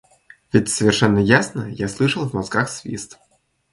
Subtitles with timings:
[0.51, 3.19] Ведь совершенно ясно я слышал в мозгах свист.